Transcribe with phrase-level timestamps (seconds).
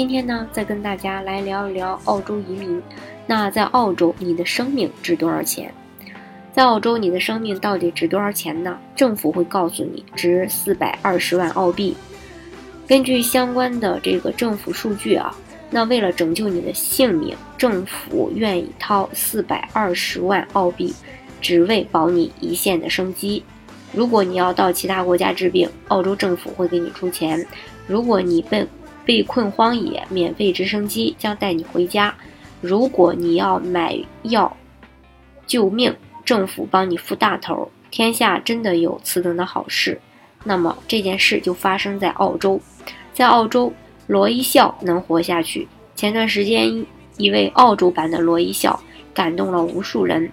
[0.00, 2.82] 今天呢，再跟大家来聊一聊澳洲移民。
[3.26, 5.70] 那在澳洲，你的生命值多少钱？
[6.54, 8.78] 在澳洲，你的生命到底值多少钱呢？
[8.96, 11.94] 政府会告诉你，值四百二十万澳币。
[12.88, 15.36] 根据相关的这个政府数据啊，
[15.68, 20.94] 那为了拯救你的性命，政府愿意掏四百二十万澳币，
[21.42, 23.44] 只为保你一线的生机。
[23.92, 27.46] 如果你要到其他国家治病，澳洲政府会给你出钱。
[27.86, 28.64] 如果你被
[29.10, 32.14] 被困荒野，免费直升机将带你回家。
[32.60, 34.56] 如果你要买药
[35.48, 35.92] 救命，
[36.24, 37.68] 政府帮你付大头。
[37.90, 40.00] 天下真的有此等的好事，
[40.44, 42.60] 那么这件事就发生在澳洲。
[43.12, 43.72] 在澳洲，
[44.06, 45.66] 罗伊笑能活下去。
[45.96, 48.80] 前段时间，一位澳洲版的罗伊笑
[49.12, 50.30] 感动了无数人。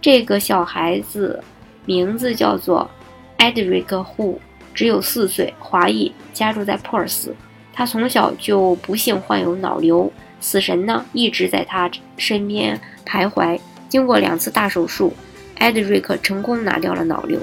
[0.00, 1.44] 这个小孩子
[1.84, 2.90] 名字叫做
[3.36, 4.38] Edric Hu，
[4.72, 7.36] 只有四岁，华裔，家住在珀斯。
[7.76, 10.10] 他从小就不幸患有脑瘤，
[10.40, 13.60] 死神呢一直在他身边徘徊。
[13.86, 15.12] 经过两次大手术，
[15.58, 17.38] 艾德瑞克成功拿掉了脑瘤。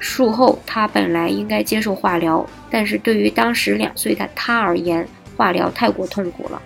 [0.00, 6.60] 术后，他本来应该接受化疗，但是对于当时两岁的他而言，化疗太过痛苦了。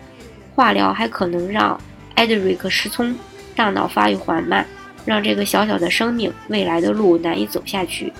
[0.55, 1.78] 化疗还可能让
[2.14, 3.14] 艾德瑞克失聪，
[3.55, 4.64] 大脑发育缓慢，
[5.05, 8.10] 让这个小小的生命未来的路难以走下去。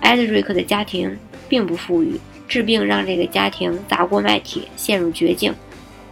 [0.00, 2.20] 艾德瑞克的家庭并不富裕。
[2.52, 5.54] 治病让这个家庭砸锅卖铁，陷入绝境。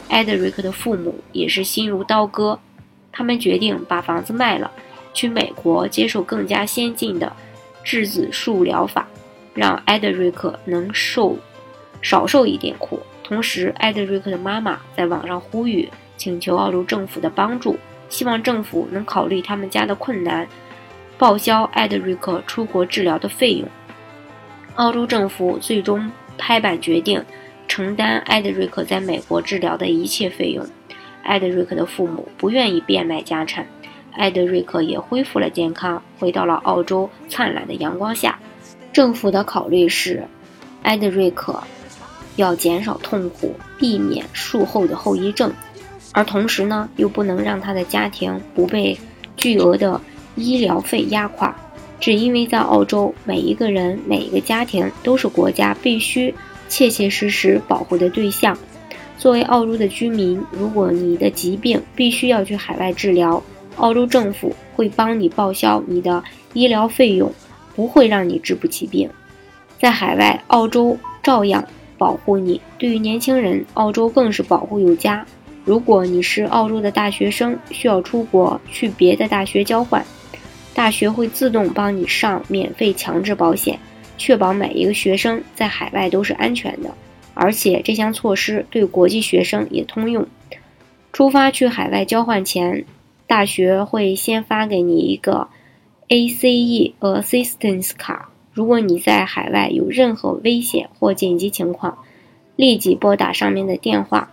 [0.09, 2.59] 艾德瑞克的父母也是心如刀割，
[3.13, 4.71] 他们决定把房子卖了，
[5.13, 7.31] 去美国接受更加先进的
[7.85, 9.07] 质子术疗法，
[9.53, 11.37] 让艾德瑞克能受
[12.01, 12.99] 少受一点苦。
[13.23, 15.87] 同时，艾德瑞克的妈妈在网上呼吁，
[16.17, 17.77] 请求澳洲政府的帮助，
[18.09, 20.49] 希望政府能考虑他们家的困难，
[21.19, 23.69] 报销艾德瑞克出国治疗的费用。
[24.77, 26.11] 澳洲政府最终。
[26.41, 27.23] 拍板决定
[27.69, 30.67] 承担艾德瑞克在美国治疗的一切费用。
[31.23, 33.67] 艾德瑞克的父母不愿意变卖家产，
[34.13, 38.39] 艾德瑞克也恢复了健康，回到了澳洲灿烂的阳光下。
[38.91, 40.27] 政府的考虑是，
[40.83, 41.63] 艾德瑞克
[42.37, 45.53] 要减少痛苦，避免术后的后遗症，
[46.13, 48.99] 而同时呢，又不能让他的家庭不被
[49.37, 50.01] 巨额的
[50.37, 51.55] 医疗费压垮。
[52.01, 56.35] 只因为在澳洲，每一个人、每一个家庭都是国家必须
[56.69, 58.57] 切切实实保护的对象。
[59.19, 63.43] 作为澳洲的居民，如果你的疾病必须要去海外治疗，
[63.77, 66.25] 澳洲政府会帮你报销你的
[66.55, 67.31] 医疗费用，
[67.77, 69.09] 不会让你治不起病。
[69.79, 71.63] 在海外，澳洲照样
[71.99, 72.59] 保护你。
[72.79, 75.25] 对于年轻人，澳洲更是保护有加。
[75.67, 80.03] 如果你是澳洲的大学生，需要出国去别的大学交换。
[80.81, 83.79] 大学会自动帮你上免费强制保险，
[84.17, 86.95] 确保每一个学生在海外都是安全的。
[87.35, 90.27] 而且这项措施对国际学生也通用。
[91.13, 92.87] 出发去海外交换前，
[93.27, 95.49] 大学会先发给你一个
[96.09, 98.31] ACE Assistance 卡。
[98.55, 101.99] 如果你在海外有任何危险或紧急情况，
[102.57, 104.31] 立即拨打上面的电话，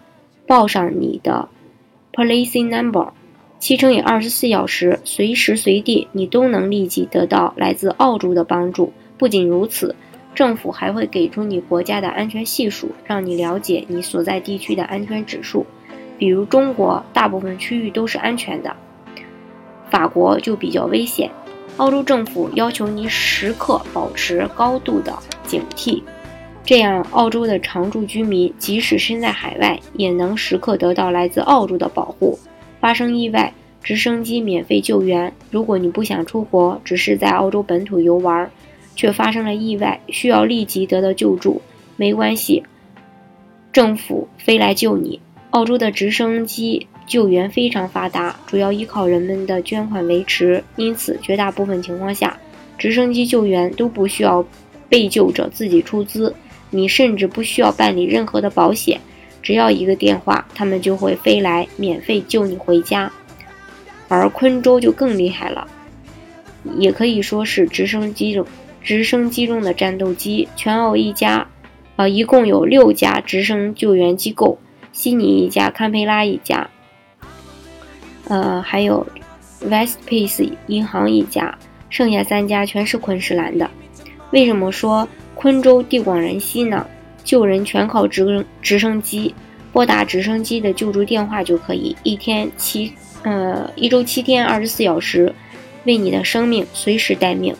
[0.47, 1.49] 报上你的
[2.13, 3.11] Policy Number。
[3.59, 8.93] 七乘以二十四小时，随时随地，你都能立即得到来自澳洲的帮助。
[9.17, 9.95] 不仅如此，
[10.35, 15.65] 政府还会给出你国家的安全系数，让你了解你所在地区的安全指数。
[16.19, 18.75] 比如中国，大部分区域都是安全的，
[19.89, 21.29] 法国就比较危险。
[21.77, 25.11] 澳洲政府要求你时刻保持高度的
[25.43, 26.01] 警惕，
[26.63, 32.37] 这样澳洲的常住居民即使身在海外，也能时刻得到来自澳洲的保护。
[32.79, 33.53] 发生意外，
[33.83, 35.33] 直升机免费救援。
[35.49, 38.49] 如果你不想出国，只是在澳洲本土游玩，
[38.95, 41.61] 却发生了意外，需要立即得到救助，
[41.95, 42.63] 没关系，
[43.71, 45.19] 政府飞来救你。
[45.51, 52.37] 澳洲的直升机救援非常发达，主要依靠人们的捐款维持，因此绝大部分情况下，
[52.77, 54.45] 直升机救援都不需要
[54.89, 56.35] 被救者自己出资，
[56.69, 58.99] 你甚至不需要办理任何的保险。
[59.47, 63.09] 只要一个电话，他们就会飞来免费救你回家。
[64.09, 65.65] 而昆州就更厉害了，
[66.77, 68.45] 也可以说是直升机中
[68.83, 70.49] 直升机中的战斗机。
[70.57, 71.47] 全澳一家
[71.95, 74.59] 呃，一共有六家直升救援机构，
[74.91, 76.69] 悉尼一家，堪培拉一家，
[78.27, 79.07] 呃，还有
[79.63, 81.57] Westpac 银行一家，
[81.89, 83.71] 剩下三家全是昆士兰的。
[84.31, 86.85] 为什么说昆州地广人稀呢？
[87.27, 89.35] 救人全靠直升直升机，
[89.73, 92.93] 拨打直升机的救助电话就可以，一天七
[93.23, 95.35] 呃一周七天二十四小时，
[95.83, 97.53] 为你的生命随时待命。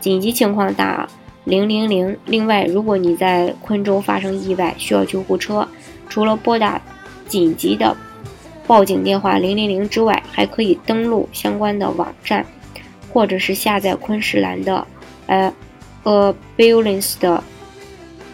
[0.00, 1.08] 紧急情况打
[1.44, 2.16] 零零零。
[2.26, 5.68] 另外，如果你在昆州发生意外需要救护车，
[6.08, 6.82] 除了拨打
[7.28, 7.96] 紧急的
[8.66, 12.44] 报警电话零零零之外，还可以登录相关的网站，
[13.12, 14.84] 或者是下载昆士兰的
[15.28, 15.54] 呃
[16.02, 17.44] a b u l a n c e 的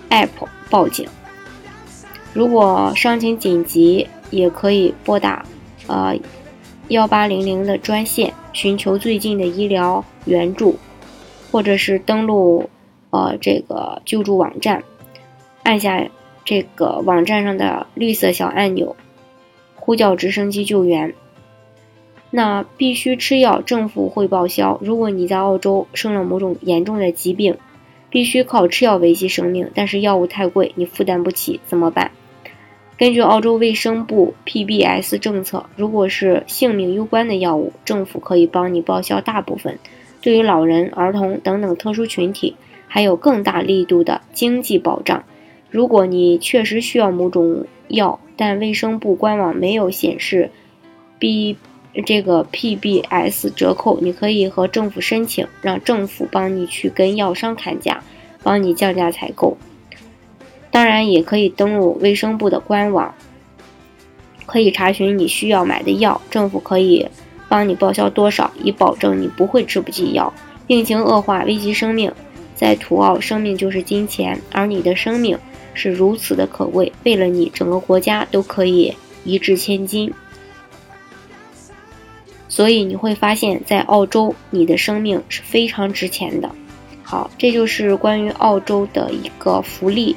[0.09, 1.09] app 报警。
[2.33, 5.45] 如果伤情紧急，也可以拨打
[5.87, 6.17] 呃
[6.89, 10.77] 幺八零零的专线，寻求最近的医疗援助。
[11.51, 12.69] 或者是登录，
[13.09, 14.85] 呃，这个救助网站，
[15.63, 16.07] 按下
[16.45, 18.95] 这个网站上的绿色小按钮，
[19.75, 21.15] 呼叫直升机救援。
[22.31, 24.79] 那必须吃药，政府会报销。
[24.83, 27.57] 如果你在澳洲生了某种严重的疾病，
[28.19, 32.11] 必须靠吃药维系生命，但是药物太贵，你负担不起，怎么办？
[32.97, 39.79] 根据澳洲卫生部 PBS 政策，如果是性命攸关的药物，政府可以帮你报销大部分。
[40.21, 42.57] 对于老人、儿童等等特殊群体，
[42.89, 45.23] 还有更大力度的经济保障。
[45.71, 50.51] 如果你确实需要某种药，但卫生部官网没有显示
[51.21, 51.57] B
[52.03, 58.03] 这个 PBS 折扣，你可以和政府申请，让政府帮你去跟药商砍价，
[58.43, 59.57] 帮你降价采购。
[60.71, 63.15] 当然，也可以登录卫生部的官网，
[64.47, 67.09] 可以查询你需要买的药，政府可以。
[67.51, 70.31] 帮你报销多少，以保证你不会吃不起药。
[70.67, 72.13] 病情恶化，危及生命，
[72.55, 75.39] 在土澳，生命就是金钱，而你的生命
[75.73, 78.95] 是如此的可贵，为了你，整个国家都可以
[79.25, 80.13] 一掷千金。
[82.49, 86.51] 所以你会发现在澳洲，你的生命是非常值钱的。
[87.03, 90.17] 好，这就是关于澳洲的一个福利。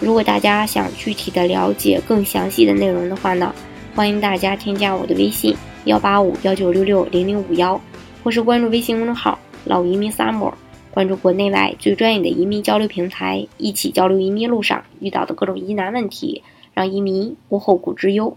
[0.00, 3.54] 如果大家想具体的了解更详细的内容的话呢，
[3.94, 5.56] 欢迎大家添加我的微信。
[5.84, 7.80] 幺八五幺九六六零零五幺，
[8.22, 10.52] 或是关注微信公众号“老移民 summer”，
[10.90, 16.42] 关注国内外最专业的移民交流平台，一起交流移民路上遇到的各种疑难问题，
[16.74, 18.36] 让移民无后顾之忧。